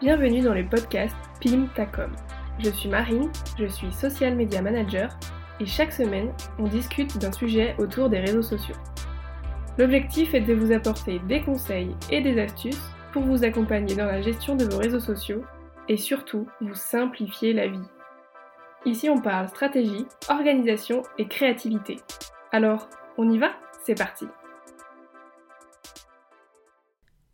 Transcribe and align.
Bienvenue 0.00 0.40
dans 0.40 0.54
le 0.54 0.64
podcast 0.64 1.16
PIM 1.40 1.66
Tacom. 1.74 2.12
Je 2.58 2.70
suis 2.70 2.88
Marine, 2.88 3.30
je 3.58 3.66
suis 3.66 3.90
social 3.92 4.36
media 4.36 4.62
manager 4.62 5.18
et 5.58 5.66
chaque 5.66 5.92
semaine, 5.92 6.32
on 6.58 6.64
discute 6.64 7.18
d'un 7.18 7.32
sujet 7.32 7.74
autour 7.78 8.08
des 8.08 8.20
réseaux 8.20 8.42
sociaux. 8.42 8.76
L'objectif 9.78 10.34
est 10.34 10.42
de 10.42 10.54
vous 10.54 10.72
apporter 10.72 11.18
des 11.20 11.40
conseils 11.40 11.94
et 12.10 12.20
des 12.20 12.40
astuces 12.40 12.90
pour 13.12 13.22
vous 13.22 13.44
accompagner 13.44 13.94
dans 13.94 14.06
la 14.06 14.22
gestion 14.22 14.54
de 14.54 14.64
vos 14.64 14.78
réseaux 14.78 15.00
sociaux 15.00 15.44
et 15.88 15.96
surtout 15.96 16.46
vous 16.60 16.74
simplifier 16.74 17.52
la 17.52 17.68
vie. 17.68 17.88
Ici 18.84 19.10
on 19.10 19.20
parle 19.20 19.48
stratégie, 19.48 20.06
organisation 20.28 21.02
et 21.18 21.26
créativité. 21.26 21.96
Alors, 22.56 22.88
on 23.18 23.30
y 23.30 23.36
va? 23.36 23.50
C'est 23.84 23.94
parti 23.94 24.24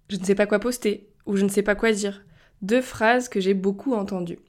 Je 0.09 0.17
ne 0.17 0.25
sais 0.25 0.35
pas 0.35 0.47
quoi 0.47 0.59
poster 0.59 1.13
ou 1.27 1.37
je 1.37 1.45
ne 1.45 1.49
sais 1.49 1.63
pas 1.63 1.77
quoi 1.77 1.93
dire. 1.93 2.25
Deux 2.61 2.81
phrases 2.81 3.29
que 3.29 3.39
j'ai 3.39 3.55
beaucoup 3.55 3.95
entendues. 3.95 4.41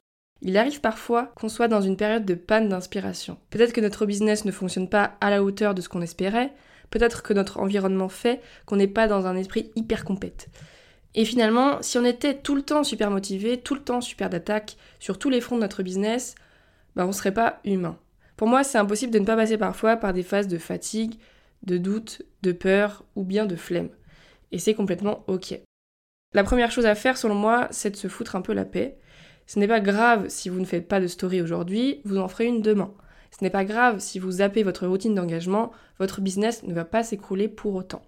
Il 0.41 0.57
arrive 0.57 0.81
parfois 0.81 1.31
qu'on 1.35 1.47
soit 1.47 1.67
dans 1.67 1.81
une 1.81 1.95
période 1.95 2.25
de 2.25 2.33
panne 2.33 2.69
d'inspiration. 2.69 3.37
Peut-être 3.51 3.71
que 3.71 3.81
notre 3.81 4.07
business 4.07 4.45
ne 4.45 4.51
fonctionne 4.51 4.89
pas 4.89 5.15
à 5.21 5.29
la 5.29 5.43
hauteur 5.43 5.75
de 5.75 5.81
ce 5.81 5.89
qu'on 5.89 6.01
espérait, 6.01 6.51
peut-être 6.89 7.21
que 7.21 7.35
notre 7.35 7.59
environnement 7.59 8.09
fait 8.09 8.41
qu'on 8.65 8.77
n'est 8.77 8.87
pas 8.87 9.07
dans 9.07 9.27
un 9.27 9.35
esprit 9.35 9.71
hyper 9.75 10.03
compète. 10.03 10.49
Et 11.13 11.23
finalement, 11.23 11.83
si 11.83 11.99
on 11.99 12.03
était 12.03 12.39
tout 12.39 12.55
le 12.55 12.63
temps 12.63 12.83
super 12.83 13.11
motivé, 13.11 13.59
tout 13.59 13.75
le 13.75 13.83
temps 13.83 14.01
super 14.01 14.27
d'attaque 14.31 14.77
sur 14.99 15.19
tous 15.19 15.29
les 15.29 15.39
fronts 15.39 15.57
de 15.57 15.61
notre 15.61 15.83
business, 15.83 16.33
bah 16.95 17.05
on 17.05 17.11
serait 17.11 17.31
pas 17.31 17.59
humain. 17.63 17.99
Pour 18.35 18.47
moi, 18.47 18.63
c'est 18.63 18.77
impossible 18.77 19.13
de 19.13 19.19
ne 19.19 19.25
pas 19.25 19.35
passer 19.35 19.57
parfois 19.57 19.97
par 19.97 20.13
des 20.13 20.23
phases 20.23 20.47
de 20.47 20.57
fatigue, 20.57 21.15
de 21.63 21.77
doute, 21.77 22.21
de 22.41 22.51
peur 22.51 23.05
ou 23.15 23.23
bien 23.23 23.45
de 23.45 23.55
flemme. 23.55 23.89
Et 24.51 24.59
c'est 24.59 24.73
complètement 24.73 25.23
ok. 25.27 25.59
La 26.33 26.43
première 26.43 26.71
chose 26.71 26.85
à 26.85 26.95
faire 26.95 27.17
selon 27.17 27.35
moi, 27.35 27.67
c'est 27.71 27.91
de 27.91 27.95
se 27.95 28.07
foutre 28.07 28.35
un 28.35 28.41
peu 28.41 28.53
la 28.53 28.65
paix 28.65 28.97
ce 29.45 29.59
n'est 29.59 29.67
pas 29.67 29.79
grave 29.79 30.29
si 30.29 30.49
vous 30.49 30.59
ne 30.59 30.65
faites 30.65 30.87
pas 30.87 31.01
de 31.01 31.07
story 31.07 31.41
aujourd'hui, 31.41 32.01
vous 32.05 32.17
en 32.17 32.27
ferez 32.27 32.45
une 32.45 32.61
demain. 32.61 32.93
Ce 33.37 33.43
n'est 33.43 33.49
pas 33.49 33.65
grave 33.65 33.99
si 33.99 34.19
vous 34.19 34.31
zappez 34.31 34.63
votre 34.63 34.87
routine 34.87 35.15
d'engagement, 35.15 35.71
votre 35.99 36.21
business 36.21 36.63
ne 36.63 36.73
va 36.73 36.85
pas 36.85 37.03
s'écrouler 37.03 37.47
pour 37.47 37.75
autant. 37.75 38.03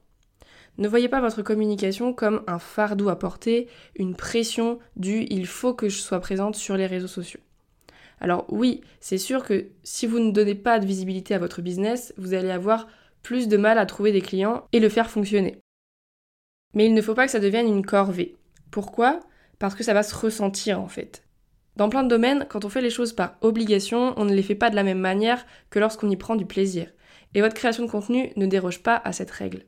Ne 0.77 0.87
voyez 0.87 1.07
pas 1.07 1.21
votre 1.21 1.41
communication 1.41 2.13
comme 2.13 2.43
un 2.47 2.59
fardeau 2.59 3.09
à 3.09 3.17
porter, 3.17 3.67
une 3.95 4.15
pression 4.15 4.79
du 4.95 5.25
il 5.29 5.47
faut 5.47 5.73
que 5.73 5.89
je 5.89 5.97
sois 5.97 6.19
présente 6.19 6.55
sur 6.55 6.77
les 6.77 6.85
réseaux 6.85 7.07
sociaux. 7.07 7.39
Alors 8.19 8.45
oui, 8.49 8.81
c'est 8.99 9.17
sûr 9.17 9.43
que 9.43 9.67
si 9.83 10.07
vous 10.07 10.19
ne 10.19 10.31
donnez 10.31 10.55
pas 10.55 10.79
de 10.79 10.85
visibilité 10.85 11.33
à 11.33 11.39
votre 11.39 11.61
business, 11.61 12.13
vous 12.17 12.33
allez 12.33 12.51
avoir 12.51 12.87
plus 13.23 13.47
de 13.47 13.57
mal 13.57 13.77
à 13.77 13.85
trouver 13.85 14.11
des 14.11 14.21
clients 14.21 14.65
et 14.71 14.79
le 14.79 14.89
faire 14.89 15.09
fonctionner. 15.09 15.59
Mais 16.73 16.85
il 16.85 16.93
ne 16.93 17.01
faut 17.01 17.13
pas 17.13 17.25
que 17.25 17.31
ça 17.31 17.39
devienne 17.39 17.67
une 17.67 17.85
corvée. 17.85 18.35
Pourquoi? 18.71 19.19
Parce 19.59 19.75
que 19.75 19.83
ça 19.83 19.93
va 19.93 20.03
se 20.03 20.15
ressentir 20.15 20.79
en 20.79 20.87
fait. 20.87 21.23
Dans 21.75 21.89
plein 21.89 22.03
de 22.03 22.09
domaines, 22.09 22.45
quand 22.49 22.63
on 22.63 22.69
fait 22.69 22.81
les 22.81 22.89
choses 22.89 23.13
par 23.13 23.35
obligation, 23.41 24.13
on 24.17 24.25
ne 24.25 24.33
les 24.33 24.43
fait 24.43 24.55
pas 24.55 24.69
de 24.69 24.75
la 24.75 24.83
même 24.83 24.99
manière 24.99 25.45
que 25.69 25.79
lorsqu'on 25.79 26.09
y 26.09 26.15
prend 26.15 26.35
du 26.35 26.45
plaisir. 26.45 26.91
Et 27.33 27.41
votre 27.41 27.55
création 27.55 27.85
de 27.85 27.91
contenu 27.91 28.31
ne 28.37 28.45
déroge 28.45 28.81
pas 28.81 29.01
à 29.03 29.11
cette 29.11 29.31
règle. 29.31 29.65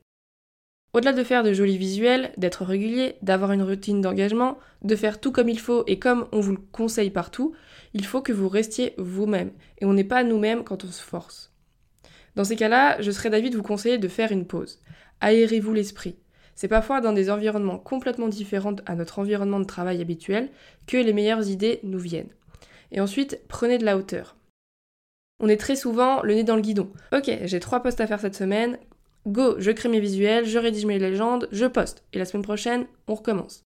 Au-delà 0.93 1.13
de 1.13 1.23
faire 1.23 1.43
de 1.43 1.53
jolis 1.53 1.77
visuels, 1.77 2.31
d'être 2.37 2.63
régulier, 2.63 3.15
d'avoir 3.21 3.51
une 3.51 3.63
routine 3.63 4.01
d'engagement, 4.01 4.57
de 4.83 4.95
faire 4.95 5.19
tout 5.19 5.31
comme 5.31 5.49
il 5.49 5.59
faut 5.59 5.83
et 5.85 5.99
comme 5.99 6.27
on 6.31 6.39
vous 6.39 6.53
le 6.53 6.61
conseille 6.71 7.11
partout, 7.11 7.53
il 7.93 8.05
faut 8.05 8.21
que 8.21 8.31
vous 8.31 8.49
restiez 8.49 8.93
vous-même. 8.97 9.51
Et 9.79 9.85
on 9.85 9.93
n'est 9.93 10.03
pas 10.03 10.23
nous-mêmes 10.23 10.63
quand 10.63 10.83
on 10.83 10.91
se 10.91 11.01
force. 11.01 11.53
Dans 12.35 12.43
ces 12.43 12.55
cas-là, 12.55 13.01
je 13.01 13.11
serais 13.11 13.29
d'avis 13.29 13.49
de 13.49 13.57
vous 13.57 13.63
conseiller 13.63 13.97
de 13.97 14.07
faire 14.07 14.31
une 14.31 14.45
pause. 14.45 14.79
Aérez-vous 15.21 15.73
l'esprit. 15.73 16.15
C'est 16.55 16.67
parfois 16.67 17.01
dans 17.01 17.13
des 17.13 17.29
environnements 17.29 17.77
complètement 17.77 18.27
différents 18.27 18.75
à 18.85 18.95
notre 18.95 19.19
environnement 19.19 19.59
de 19.59 19.65
travail 19.65 20.01
habituel 20.01 20.49
que 20.87 20.97
les 20.97 21.13
meilleures 21.13 21.47
idées 21.49 21.79
nous 21.83 21.99
viennent. 21.99 22.33
Et 22.91 23.01
ensuite, 23.01 23.41
prenez 23.47 23.77
de 23.77 23.85
la 23.85 23.97
hauteur. 23.97 24.35
On 25.39 25.49
est 25.49 25.57
très 25.57 25.75
souvent 25.75 26.23
le 26.23 26.33
nez 26.33 26.43
dans 26.43 26.55
le 26.55 26.61
guidon. 26.61 26.91
Ok, 27.13 27.29
j'ai 27.43 27.59
trois 27.59 27.83
postes 27.83 28.01
à 28.01 28.07
faire 28.07 28.19
cette 28.19 28.35
semaine. 28.35 28.79
Go, 29.27 29.59
je 29.59 29.71
crée 29.71 29.89
mes 29.89 29.99
visuels, 29.99 30.45
je 30.45 30.57
rédige 30.57 30.85
mes 30.85 30.99
légendes, 30.99 31.49
je 31.51 31.65
poste. 31.65 32.05
Et 32.13 32.17
la 32.17 32.23
semaine 32.23 32.43
prochaine, 32.43 32.87
on 33.07 33.15
recommence. 33.15 33.63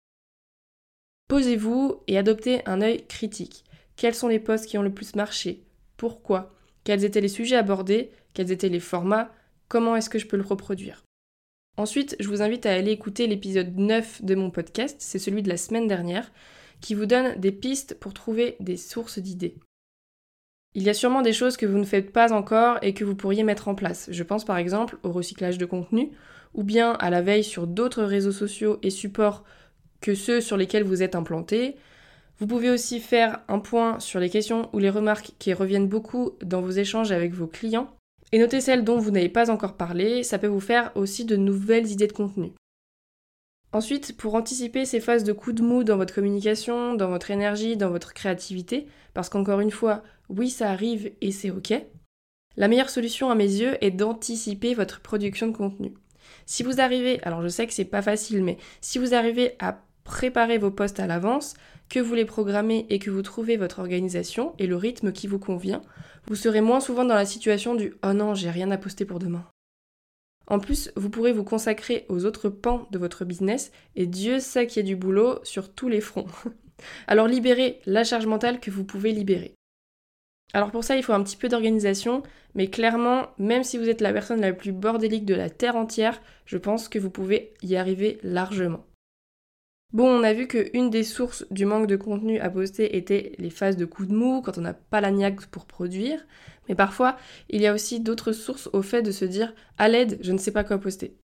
Posez-vous 1.29 2.03
et 2.07 2.17
adoptez 2.17 2.67
un 2.67 2.81
œil 2.81 3.07
critique. 3.07 3.65
Quels 3.97 4.15
sont 4.15 4.29
les 4.29 4.41
postes 4.41 4.67
qui 4.67 4.79
ont 4.79 4.83
le 4.83 4.95
plus 4.95 5.15
marché? 5.15 5.63
Pourquoi? 5.99 6.55
Quels 6.83 7.05
étaient 7.05 7.21
les 7.21 7.29
sujets 7.29 7.57
abordés? 7.57 8.11
Quels 8.33 8.51
étaient 8.51 8.71
les 8.71 8.81
formats? 8.81 9.31
Comment 9.69 9.97
est-ce 9.97 10.09
que 10.09 10.19
je 10.19 10.27
peux 10.27 10.39
le 10.39 10.43
reproduire? 10.43 11.05
Ensuite, 11.77 12.17
je 12.19 12.29
vous 12.29 12.41
invite 12.41 12.65
à 12.65 12.73
aller 12.73 12.93
écouter 12.93 13.27
l'épisode 13.27 13.77
9 13.77 14.25
de 14.25 14.35
mon 14.35 14.51
podcast, 14.51 14.97
c'est 14.99 15.19
celui 15.19 15.43
de 15.43 15.51
la 15.51 15.59
semaine 15.59 15.87
dernière, 15.87 16.33
qui 16.81 16.95
vous 16.95 17.07
donne 17.07 17.39
des 17.39 17.53
pistes 17.53 17.95
pour 18.01 18.15
trouver 18.15 18.57
des 18.61 18.79
sources 18.79 19.19
d'idées. 19.19 19.57
Il 20.75 20.83
y 20.83 20.89
a 20.89 20.95
sûrement 20.95 21.23
des 21.23 21.33
choses 21.33 21.57
que 21.57 21.67
vous 21.67 21.79
ne 21.79 21.85
faites 21.85 22.13
pas 22.13 22.33
encore 22.33 22.79
et 22.83 22.95
que 22.95 23.05
vous 23.05 23.17
pourriez 23.17 23.43
mettre 23.43 23.69
en 23.69 23.75
place. 23.75 24.09
Je 24.13 24.23
pense 24.23 24.45
par 24.45 24.57
exemple 24.57 24.99
au 25.03 25.11
recyclage 25.11 25.59
de 25.59 25.67
contenu, 25.67 26.11
ou 26.55 26.63
bien 26.63 26.93
à 26.93 27.11
la 27.11 27.23
veille 27.23 27.45
sur 27.45 27.67
d'autres 27.67 28.05
réseaux 28.05 28.33
sociaux 28.33 28.79
et 28.83 28.91
supports 28.91 29.45
que 30.01 30.15
ceux 30.15 30.41
sur 30.41 30.57
lesquels 30.57 30.85
vous 30.85 31.03
êtes 31.03 31.17
implanté. 31.17 31.77
Vous 32.39 32.47
pouvez 32.47 32.71
aussi 32.71 33.01
faire 33.01 33.41
un 33.49 33.59
point 33.59 33.99
sur 34.01 34.21
les 34.21 34.31
questions 34.31 34.71
ou 34.73 34.79
les 34.79 34.91
remarques 34.91 35.33
qui 35.39 35.53
reviennent 35.53 35.89
beaucoup 35.89 36.33
dans 36.43 36.63
vos 36.63 36.71
échanges 36.71 37.13
avec 37.13 37.35
vos 37.35 37.47
clients 37.47 37.91
et 38.33 38.39
notez 38.39 38.61
celles 38.61 38.85
dont 38.85 38.99
vous 38.99 39.11
n'avez 39.11 39.29
pas 39.29 39.51
encore 39.51 39.77
parlé, 39.77 40.23
ça 40.23 40.39
peut 40.39 40.47
vous 40.47 40.61
faire 40.61 40.93
aussi 40.95 41.25
de 41.25 41.37
nouvelles 41.37 41.91
idées 41.91 42.07
de 42.07 42.13
contenu. 42.13 42.53
Ensuite, 43.73 44.17
pour 44.17 44.35
anticiper 44.35 44.85
ces 44.85 45.01
phases 45.01 45.25
de 45.25 45.33
coup 45.33 45.53
de 45.53 45.63
mou 45.63 45.85
dans 45.85 45.97
votre 45.97 46.15
communication, 46.15 46.95
dans 46.95 47.09
votre 47.09 47.31
énergie, 47.31 47.77
dans 47.77 47.91
votre 47.91 48.15
créativité, 48.15 48.87
parce 49.15 49.29
qu'encore 49.29 49.61
une 49.61 49.71
fois, 49.71 50.03
oui, 50.31 50.51
ça 50.51 50.71
arrive 50.71 51.13
et 51.21 51.33
c'est 51.33 51.51
ok, 51.51 51.75
la 52.57 52.69
meilleure 52.69 52.91
solution 52.91 53.31
à 53.31 53.35
mes 53.35 53.45
yeux 53.45 53.77
est 53.85 53.91
d'anticiper 53.91 54.75
votre 54.75 55.01
production 55.01 55.47
de 55.47 55.57
contenu. 55.57 55.95
Si 56.47 56.63
vous 56.63 56.81
arrivez, 56.81 57.23
alors 57.23 57.43
je 57.43 57.49
sais 57.49 57.67
que 57.67 57.73
c'est 57.73 57.85
pas 57.85 58.03
facile, 58.03 58.43
mais 58.43 58.59
si 58.81 58.99
vous 58.99 59.15
arrivez 59.15 59.55
à 59.61 59.85
préparer 60.05 60.59
vos 60.59 60.71
postes 60.71 61.01
à 61.01 61.07
l'avance, 61.07 61.55
que 61.89 62.01
vous 62.01 62.15
les 62.15 62.25
programmez 62.25 62.87
et 62.89 62.99
que 62.99 63.11
vous 63.11 63.23
trouvez 63.23 63.57
votre 63.57 63.81
organisation 63.81 64.55
et 64.59 64.67
le 64.67 64.77
rythme 64.77 65.13
qui 65.13 65.27
vous 65.27 65.39
convient, 65.39 65.83
vous 66.27 66.37
serez 66.37 66.61
moins 66.61 66.81
souvent 66.81 67.05
dans 67.05 67.15
la 67.15 67.27
situation 67.27 67.75
du 67.75 67.95
Oh 68.05 68.13
non, 68.13 68.35
j'ai 68.35 68.51
rien 68.51 68.71
à 68.71 68.79
poster 68.79 69.05
pour 69.05 69.19
demain. 69.19 69.45
En 70.47 70.59
plus, 70.59 70.91
vous 70.97 71.11
pourrez 71.11 71.33
vous 71.33 71.45
consacrer 71.45 72.07
aux 72.09 72.25
autres 72.25 72.49
pans 72.49 72.89
de 72.91 72.99
votre 72.99 73.25
business 73.25 73.71
et 73.95 74.07
Dieu 74.07 74.41
sait 74.41 74.67
qu'il 74.67 74.83
y 74.83 74.87
a 74.87 74.89
du 74.89 74.97
boulot 74.97 75.39
sur 75.45 75.73
tous 75.73 75.89
les 75.89 76.01
fronts. 76.01 76.27
Alors 77.07 77.29
libérez 77.29 77.81
la 77.87 78.05
charge 78.05 78.27
mentale 78.27 78.59
que 78.59 78.71
vous 78.71 78.85
pouvez 78.85 79.13
libérer. 79.13 79.55
Alors 80.53 80.71
pour 80.71 80.85
ça, 80.85 80.97
il 80.97 81.03
faut 81.03 81.13
un 81.13 81.23
petit 81.23 81.37
peu 81.37 81.49
d'organisation, 81.49 82.23
mais 82.55 82.69
clairement, 82.69 83.29
même 83.39 83.63
si 83.63 83.79
vous 83.79 83.89
êtes 83.89 84.01
la 84.01 84.13
personne 84.13 84.41
la 84.41 84.53
plus 84.53 84.73
bordélique 84.73 85.25
de 85.25 85.35
la 85.35 85.51
Terre 85.51 85.77
entière, 85.77 86.21
je 86.45 86.59
pense 86.59 86.89
que 86.89 86.99
vous 86.99 87.11
pouvez 87.11 87.55
y 87.63 87.77
arriver 87.77 88.19
largement. 88.23 88.85
Bon, 89.93 90.09
on 90.09 90.23
a 90.23 90.33
vu 90.33 90.47
qu'une 90.47 90.91
des 90.91 91.03
sources 91.03 91.45
du 91.51 91.65
manque 91.65 91.89
de 91.89 91.97
contenu 91.97 92.39
à 92.39 92.49
poster 92.49 92.97
était 92.97 93.33
les 93.39 93.51
phases 93.51 93.77
de 93.77 93.85
coup 93.85 94.07
de 94.07 94.15
mou, 94.15 94.41
quand 94.41 94.57
on 94.57 94.61
n'a 94.61 94.75
pas 94.75 95.01
la 95.01 95.11
niaque 95.11 95.47
pour 95.47 95.67
produire, 95.67 96.25
mais 96.69 96.77
parfois, 96.77 97.17
il 97.49 97.61
y 97.61 97.67
a 97.67 97.75
aussi 97.75 97.99
d'autres 97.99 98.33
sources 98.33 98.71
au 98.73 98.83
fait 98.83 99.03
de 99.03 99.11
se 99.11 99.25
dire 99.25 99.53
à 99.79 99.89
l'aide, 99.89 100.19
je 100.21 100.31
ne 100.31 100.39
sais 100.39 100.53
pas 100.53 100.63
quoi 100.63 100.79
poster. 100.79 101.17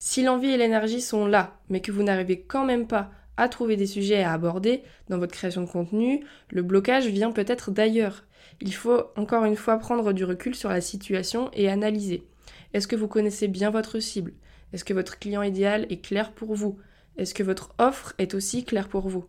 Si 0.00 0.22
l'envie 0.22 0.50
et 0.50 0.56
l'énergie 0.56 1.00
sont 1.00 1.26
là, 1.26 1.60
mais 1.68 1.80
que 1.80 1.90
vous 1.90 2.04
n'arrivez 2.04 2.40
quand 2.40 2.64
même 2.64 2.86
pas 2.86 3.10
à 3.38 3.48
trouver 3.48 3.76
des 3.76 3.86
sujets 3.86 4.22
à 4.22 4.32
aborder 4.32 4.82
dans 5.08 5.18
votre 5.18 5.32
création 5.32 5.62
de 5.62 5.70
contenu, 5.70 6.26
le 6.50 6.62
blocage 6.62 7.06
vient 7.06 7.30
peut-être 7.30 7.70
d'ailleurs. 7.70 8.24
Il 8.60 8.74
faut 8.74 9.04
encore 9.16 9.44
une 9.44 9.56
fois 9.56 9.78
prendre 9.78 10.12
du 10.12 10.24
recul 10.24 10.54
sur 10.54 10.68
la 10.68 10.80
situation 10.80 11.48
et 11.54 11.70
analyser. 11.70 12.26
Est-ce 12.74 12.88
que 12.88 12.96
vous 12.96 13.08
connaissez 13.08 13.48
bien 13.48 13.70
votre 13.70 14.00
cible? 14.00 14.34
Est-ce 14.72 14.84
que 14.84 14.92
votre 14.92 15.18
client 15.18 15.42
idéal 15.42 15.86
est 15.88 16.04
clair 16.04 16.32
pour 16.32 16.54
vous? 16.54 16.78
Est-ce 17.16 17.32
que 17.32 17.44
votre 17.44 17.74
offre 17.78 18.14
est 18.18 18.34
aussi 18.34 18.64
claire 18.64 18.88
pour 18.88 19.08
vous? 19.08 19.24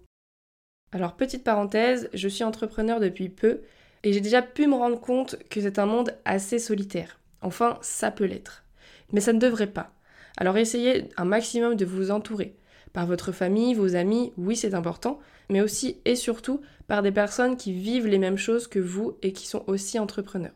Alors 0.91 1.15
petite 1.15 1.43
parenthèse, 1.43 2.09
je 2.13 2.27
suis 2.27 2.43
entrepreneur 2.43 2.99
depuis 2.99 3.29
peu 3.29 3.61
et 4.03 4.11
j'ai 4.11 4.21
déjà 4.21 4.41
pu 4.41 4.65
me 4.65 4.75
rendre 4.75 4.99
compte 4.99 5.37
que 5.49 5.61
c'est 5.61 5.77
un 5.77 5.85
monde 5.85 6.15
assez 6.25 6.57
solitaire. 6.57 7.19
Enfin, 7.41 7.77
ça 7.81 8.09
peut 8.09 8.25
l'être. 8.25 8.65
Mais 9.11 9.21
ça 9.21 9.33
ne 9.33 9.39
devrait 9.39 9.67
pas. 9.67 9.93
Alors 10.37 10.57
essayez 10.57 11.09
un 11.15 11.25
maximum 11.25 11.75
de 11.75 11.85
vous 11.85 12.09
entourer. 12.09 12.55
Par 12.93 13.05
votre 13.05 13.31
famille, 13.31 13.73
vos 13.73 13.95
amis, 13.95 14.33
oui 14.37 14.55
c'est 14.55 14.73
important, 14.73 15.19
mais 15.49 15.61
aussi 15.61 15.97
et 16.05 16.15
surtout 16.15 16.61
par 16.87 17.01
des 17.01 17.11
personnes 17.11 17.57
qui 17.57 17.71
vivent 17.73 18.07
les 18.07 18.17
mêmes 18.17 18.37
choses 18.37 18.67
que 18.67 18.79
vous 18.79 19.17
et 19.21 19.33
qui 19.33 19.47
sont 19.47 19.63
aussi 19.67 19.99
entrepreneurs 19.99 20.53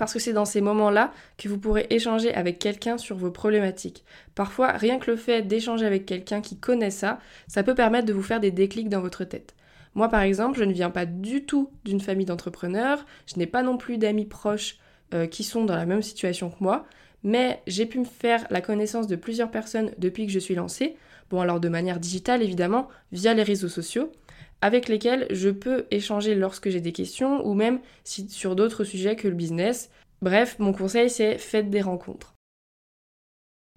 parce 0.00 0.14
que 0.14 0.18
c'est 0.18 0.32
dans 0.32 0.46
ces 0.46 0.62
moments-là 0.62 1.12
que 1.36 1.46
vous 1.46 1.58
pourrez 1.58 1.86
échanger 1.90 2.32
avec 2.32 2.58
quelqu'un 2.58 2.96
sur 2.96 3.16
vos 3.16 3.30
problématiques. 3.30 4.02
Parfois, 4.34 4.72
rien 4.72 4.98
que 4.98 5.10
le 5.10 5.16
fait 5.18 5.42
d'échanger 5.42 5.84
avec 5.84 6.06
quelqu'un 6.06 6.40
qui 6.40 6.56
connaît 6.56 6.90
ça, 6.90 7.20
ça 7.48 7.62
peut 7.62 7.74
permettre 7.74 8.06
de 8.06 8.14
vous 8.14 8.22
faire 8.22 8.40
des 8.40 8.50
déclics 8.50 8.88
dans 8.88 9.02
votre 9.02 9.24
tête. 9.24 9.54
Moi, 9.94 10.08
par 10.08 10.22
exemple, 10.22 10.58
je 10.58 10.64
ne 10.64 10.72
viens 10.72 10.88
pas 10.88 11.04
du 11.04 11.44
tout 11.44 11.70
d'une 11.84 12.00
famille 12.00 12.24
d'entrepreneurs, 12.24 13.04
je 13.26 13.38
n'ai 13.38 13.46
pas 13.46 13.62
non 13.62 13.76
plus 13.76 13.98
d'amis 13.98 14.24
proches 14.24 14.78
euh, 15.12 15.26
qui 15.26 15.44
sont 15.44 15.66
dans 15.66 15.76
la 15.76 15.84
même 15.84 16.02
situation 16.02 16.48
que 16.48 16.56
moi, 16.60 16.86
mais 17.22 17.60
j'ai 17.66 17.84
pu 17.84 17.98
me 17.98 18.04
faire 18.06 18.46
la 18.48 18.62
connaissance 18.62 19.06
de 19.06 19.16
plusieurs 19.16 19.50
personnes 19.50 19.90
depuis 19.98 20.26
que 20.26 20.32
je 20.32 20.38
suis 20.38 20.54
lancée, 20.54 20.96
bon 21.30 21.40
alors 21.40 21.60
de 21.60 21.68
manière 21.68 22.00
digitale 22.00 22.42
évidemment, 22.42 22.88
via 23.12 23.34
les 23.34 23.42
réseaux 23.42 23.68
sociaux, 23.68 24.12
avec 24.60 24.88
lesquels 24.88 25.26
je 25.30 25.48
peux 25.48 25.86
échanger 25.90 26.34
lorsque 26.34 26.68
j'ai 26.68 26.80
des 26.80 26.92
questions 26.92 27.46
ou 27.46 27.54
même 27.54 27.80
sur 28.04 28.56
d'autres 28.56 28.84
sujets 28.84 29.16
que 29.16 29.28
le 29.28 29.34
business. 29.34 29.90
Bref, 30.22 30.56
mon 30.58 30.72
conseil 30.72 31.08
c'est 31.08 31.38
faites 31.38 31.70
des 31.70 31.80
rencontres. 31.80 32.34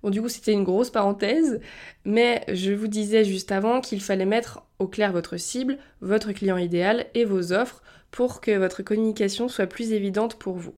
Bon, 0.01 0.09
du 0.09 0.21
coup, 0.21 0.27
c'était 0.27 0.51
une 0.51 0.65
grosse 0.65 0.89
parenthèse, 0.89 1.61
mais 2.03 2.43
je 2.49 2.73
vous 2.73 2.89
disais 2.89 3.23
juste 3.23 3.53
avant 3.53 3.79
qu'il 3.79 4.01
fallait 4.01 4.25
mettre 4.25 4.61
au 4.77 4.87
clair 4.87 5.13
votre 5.13 5.37
cible, 5.37 5.77
votre 6.01 6.33
client 6.33 6.57
idéal 6.57 7.05
et 7.13 7.23
vos 7.23 7.53
offres 7.53 7.81
pour 8.11 8.41
que 8.41 8.51
votre 8.51 8.83
communication 8.83 9.47
soit 9.47 9.65
plus 9.65 9.93
évidente 9.93 10.35
pour 10.35 10.57
vous. 10.57 10.73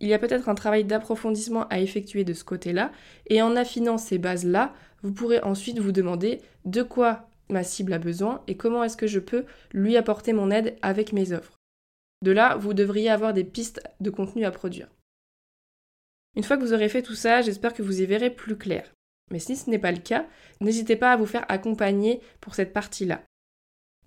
Il 0.00 0.08
y 0.08 0.14
a 0.14 0.18
peut-être 0.18 0.48
un 0.48 0.54
travail 0.54 0.84
d'approfondissement 0.84 1.68
à 1.68 1.80
effectuer 1.80 2.24
de 2.24 2.32
ce 2.32 2.44
côté-là, 2.44 2.90
et 3.26 3.42
en 3.42 3.54
affinant 3.54 3.98
ces 3.98 4.18
bases-là, 4.18 4.74
vous 5.02 5.12
pourrez 5.12 5.40
ensuite 5.42 5.78
vous 5.78 5.92
demander 5.92 6.40
de 6.64 6.82
quoi 6.82 7.28
ma 7.48 7.62
cible 7.62 7.92
a 7.92 7.98
besoin 7.98 8.42
et 8.46 8.56
comment 8.56 8.84
est-ce 8.84 8.96
que 8.96 9.06
je 9.06 9.18
peux 9.18 9.44
lui 9.72 9.96
apporter 9.96 10.32
mon 10.32 10.50
aide 10.50 10.76
avec 10.82 11.12
mes 11.12 11.32
offres. 11.32 11.56
De 12.22 12.30
là, 12.30 12.56
vous 12.56 12.74
devriez 12.74 13.10
avoir 13.10 13.32
des 13.32 13.44
pistes 13.44 13.82
de 14.00 14.10
contenu 14.10 14.44
à 14.44 14.50
produire. 14.50 14.88
Une 16.36 16.44
fois 16.44 16.56
que 16.56 16.62
vous 16.62 16.72
aurez 16.72 16.88
fait 16.88 17.02
tout 17.02 17.14
ça, 17.14 17.42
j'espère 17.42 17.74
que 17.74 17.82
vous 17.82 18.00
y 18.00 18.06
verrez 18.06 18.30
plus 18.30 18.56
clair. 18.56 18.92
Mais 19.30 19.38
si 19.38 19.56
ce 19.56 19.70
n'est 19.70 19.78
pas 19.78 19.92
le 19.92 19.98
cas, 19.98 20.26
n'hésitez 20.60 20.96
pas 20.96 21.12
à 21.12 21.16
vous 21.16 21.26
faire 21.26 21.44
accompagner 21.48 22.20
pour 22.40 22.54
cette 22.54 22.72
partie-là. 22.72 23.22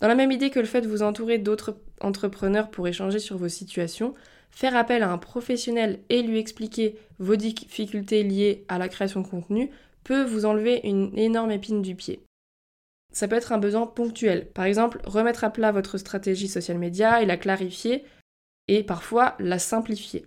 Dans 0.00 0.08
la 0.08 0.14
même 0.14 0.32
idée 0.32 0.50
que 0.50 0.60
le 0.60 0.66
fait 0.66 0.80
de 0.80 0.88
vous 0.88 1.02
entourer 1.02 1.38
d'autres 1.38 1.80
entrepreneurs 2.00 2.70
pour 2.70 2.88
échanger 2.88 3.18
sur 3.18 3.36
vos 3.36 3.48
situations, 3.48 4.14
faire 4.54 4.76
appel 4.76 5.02
à 5.02 5.10
un 5.10 5.18
professionnel 5.18 6.00
et 6.08 6.22
lui 6.22 6.38
expliquer 6.38 6.96
vos 7.18 7.36
difficultés 7.36 8.22
liées 8.22 8.64
à 8.68 8.78
la 8.78 8.88
création 8.88 9.20
de 9.20 9.26
contenu 9.26 9.70
peut 10.04 10.24
vous 10.24 10.44
enlever 10.44 10.80
une 10.84 11.16
énorme 11.18 11.50
épine 11.50 11.82
du 11.82 11.94
pied. 11.94 12.22
Ça 13.12 13.28
peut 13.28 13.36
être 13.36 13.52
un 13.52 13.58
besoin 13.58 13.86
ponctuel, 13.86 14.46
par 14.46 14.64
exemple 14.64 15.00
remettre 15.04 15.44
à 15.44 15.50
plat 15.50 15.72
votre 15.72 15.98
stratégie 15.98 16.48
social 16.48 16.78
media 16.78 17.22
et 17.22 17.26
la 17.26 17.36
clarifier 17.36 18.04
et 18.68 18.82
parfois 18.82 19.34
la 19.38 19.58
simplifier. 19.58 20.26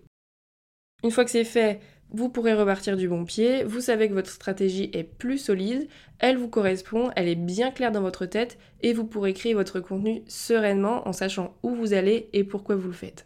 Une 1.04 1.12
fois 1.12 1.26
que 1.26 1.32
c'est 1.32 1.44
fait, 1.44 1.80
vous 2.10 2.30
pourrez 2.30 2.54
repartir 2.54 2.96
du 2.96 3.08
bon 3.08 3.26
pied, 3.26 3.64
vous 3.64 3.82
savez 3.82 4.08
que 4.08 4.14
votre 4.14 4.32
stratégie 4.32 4.90
est 4.94 5.04
plus 5.04 5.38
solide, 5.38 5.88
elle 6.20 6.38
vous 6.38 6.48
correspond, 6.48 7.12
elle 7.16 7.28
est 7.28 7.36
bien 7.36 7.72
claire 7.72 7.92
dans 7.92 8.02
votre 8.02 8.26
tête 8.26 8.58
et 8.82 8.94
vous 8.94 9.06
pourrez 9.06 9.34
créer 9.34 9.54
votre 9.54 9.80
contenu 9.80 10.24
sereinement 10.28 11.08
en 11.08 11.14
sachant 11.14 11.58
où 11.64 11.76
vous 11.76 11.94
allez 11.94 12.30
et 12.34 12.44
pourquoi 12.44 12.76
vous 12.76 12.88
le 12.88 12.94
faites. 12.94 13.26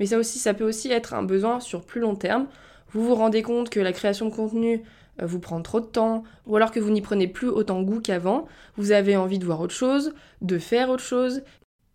Mais 0.00 0.06
ça 0.06 0.18
aussi, 0.18 0.40
ça 0.40 0.54
peut 0.54 0.64
aussi 0.64 0.90
être 0.90 1.14
un 1.14 1.22
besoin 1.22 1.60
sur 1.60 1.84
plus 1.84 2.00
long 2.00 2.16
terme. 2.16 2.48
Vous 2.90 3.04
vous 3.04 3.14
rendez 3.14 3.42
compte 3.42 3.70
que 3.70 3.78
la 3.78 3.92
création 3.92 4.28
de 4.28 4.34
contenu 4.34 4.82
euh, 5.20 5.26
vous 5.26 5.38
prend 5.38 5.62
trop 5.62 5.80
de 5.80 5.86
temps, 5.86 6.24
ou 6.46 6.56
alors 6.56 6.72
que 6.72 6.80
vous 6.80 6.90
n'y 6.90 7.02
prenez 7.02 7.28
plus 7.28 7.48
autant 7.48 7.82
goût 7.82 8.00
qu'avant, 8.00 8.48
vous 8.76 8.90
avez 8.92 9.16
envie 9.16 9.38
de 9.38 9.44
voir 9.44 9.60
autre 9.60 9.74
chose, 9.74 10.14
de 10.40 10.58
faire 10.58 10.88
autre 10.90 11.04
chose, 11.04 11.42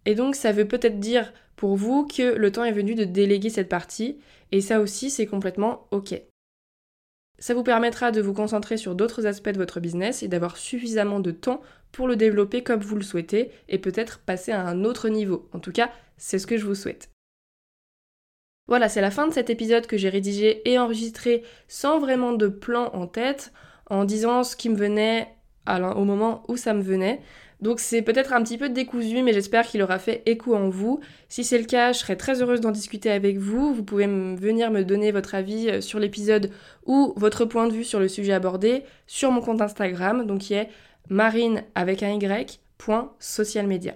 et 0.06 0.16
donc 0.16 0.36
ça 0.36 0.52
veut 0.52 0.68
peut-être 0.68 1.00
dire 1.00 1.34
pour 1.56 1.76
vous 1.76 2.06
que 2.06 2.36
le 2.36 2.52
temps 2.52 2.64
est 2.64 2.72
venu 2.72 2.96
de 2.96 3.06
déléguer 3.06 3.50
cette 3.50 3.70
partie, 3.70 4.20
et 4.52 4.62
ça 4.62 4.80
aussi 4.80 5.10
c'est 5.10 5.26
complètement 5.26 5.88
ok. 5.92 6.22
Ça 7.40 7.54
vous 7.54 7.64
permettra 7.64 8.12
de 8.12 8.22
vous 8.22 8.34
concentrer 8.34 8.78
sur 8.78 8.96
d'autres 8.96 9.26
aspects 9.26 9.50
de 9.50 9.58
votre 9.58 9.82
business 9.82 10.24
et 10.24 10.30
d'avoir 10.30 10.56
suffisamment 10.56 11.20
de 11.20 11.32
temps 11.32 11.62
pour 11.92 12.08
le 12.08 12.16
développer 12.16 12.64
comme 12.64 12.80
vous 12.80 12.96
le 12.96 13.04
souhaitez 13.04 13.52
et 13.68 13.78
peut-être 13.78 14.20
passer 14.20 14.52
à 14.52 14.66
un 14.66 14.86
autre 14.86 15.10
niveau. 15.10 15.50
En 15.52 15.60
tout 15.60 15.74
cas, 15.74 15.90
c'est 16.18 16.40
ce 16.40 16.48
que 16.48 16.58
je 16.58 16.66
vous 16.66 16.76
souhaite. 16.76 17.10
Voilà, 18.68 18.90
c'est 18.90 19.02
la 19.02 19.12
fin 19.12 19.28
de 19.28 19.34
cet 19.34 19.50
épisode 19.50 19.86
que 19.86 19.98
j'ai 19.98 20.10
rédigé 20.10 20.68
et 20.70 20.80
enregistré 20.80 21.44
sans 21.68 22.00
vraiment 22.00 22.34
de 22.34 22.48
plan 22.48 22.90
en 22.94 23.06
tête, 23.06 23.54
en 23.90 24.06
disant 24.06 24.44
ce 24.44 24.56
qui 24.56 24.70
me 24.70 24.76
venait 24.76 25.28
au 25.68 26.04
moment 26.04 26.44
où 26.48 26.58
ça 26.58 26.74
me 26.74 26.82
venait. 26.82 27.22
Donc 27.62 27.80
c'est 27.80 28.02
peut-être 28.02 28.34
un 28.34 28.44
petit 28.44 28.58
peu 28.58 28.70
décousu, 28.70 29.24
mais 29.24 29.34
j'espère 29.34 29.66
qu'il 29.66 29.82
aura 29.82 29.98
fait 30.00 30.24
écho 30.26 30.56
en 30.56 30.70
vous. 30.70 31.00
Si 31.30 31.44
c'est 31.44 31.58
le 31.58 31.66
cas, 31.66 31.94
je 31.94 32.00
serais 32.00 32.16
très 32.16 32.42
heureuse 32.42 32.62
d'en 32.62 32.72
discuter 32.72 33.12
avec 33.12 33.38
vous. 33.38 33.74
Vous 33.74 33.84
pouvez 33.84 34.08
venir 34.08 34.72
me 34.72 34.84
donner 34.84 35.12
votre 35.12 35.36
avis 35.36 35.70
euh, 35.70 35.82
sur 35.82 36.00
l'épisode 36.00 36.52
ou 36.86 37.14
votre 37.16 37.46
point 37.46 37.68
de 37.68 37.74
vue 37.74 37.86
sur 37.86 38.00
le 38.00 38.08
sujet 38.08 38.34
abordé 38.34 38.84
sur 39.08 39.32
mon 39.32 39.42
compte 39.42 39.62
Instagram, 39.62 40.26
donc 40.26 40.40
qui 40.40 40.54
est 40.54 40.70
marine 41.10 41.64
avec 41.76 42.04
un 42.04 42.12
y, 42.12 42.60
point 42.78 43.14
social 43.20 43.68
media. 43.68 43.96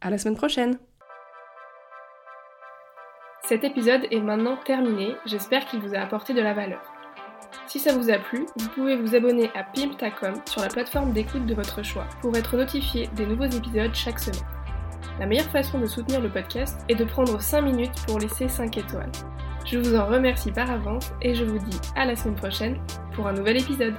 À 0.00 0.10
la 0.10 0.18
semaine 0.18 0.36
prochaine! 0.36 0.89
Cet 3.50 3.64
épisode 3.64 4.06
est 4.12 4.20
maintenant 4.20 4.56
terminé, 4.64 5.16
j'espère 5.26 5.64
qu'il 5.64 5.80
vous 5.80 5.96
a 5.96 5.98
apporté 5.98 6.34
de 6.34 6.40
la 6.40 6.54
valeur. 6.54 6.80
Si 7.66 7.80
ça 7.80 7.92
vous 7.98 8.08
a 8.08 8.16
plu, 8.16 8.46
vous 8.56 8.68
pouvez 8.68 8.94
vous 8.94 9.16
abonner 9.16 9.50
à 9.56 9.64
Pimptacom 9.64 10.34
sur 10.48 10.62
la 10.62 10.68
plateforme 10.68 11.12
d'écoute 11.12 11.46
de 11.46 11.54
votre 11.54 11.82
choix 11.82 12.06
pour 12.22 12.36
être 12.36 12.56
notifié 12.56 13.08
des 13.16 13.26
nouveaux 13.26 13.46
épisodes 13.46 13.92
chaque 13.92 14.20
semaine. 14.20 14.46
La 15.18 15.26
meilleure 15.26 15.50
façon 15.50 15.80
de 15.80 15.86
soutenir 15.86 16.20
le 16.20 16.30
podcast 16.30 16.82
est 16.88 16.94
de 16.94 17.02
prendre 17.02 17.42
5 17.42 17.62
minutes 17.62 18.06
pour 18.06 18.20
laisser 18.20 18.46
5 18.46 18.78
étoiles. 18.78 19.10
Je 19.66 19.78
vous 19.78 19.96
en 19.96 20.06
remercie 20.06 20.52
par 20.52 20.70
avance 20.70 21.10
et 21.20 21.34
je 21.34 21.44
vous 21.44 21.58
dis 21.58 21.80
à 21.96 22.04
la 22.04 22.14
semaine 22.14 22.36
prochaine 22.36 22.80
pour 23.14 23.26
un 23.26 23.32
nouvel 23.32 23.60
épisode. 23.60 23.96